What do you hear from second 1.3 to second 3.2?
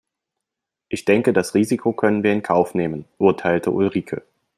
das Risiko können wir in Kauf nehmen",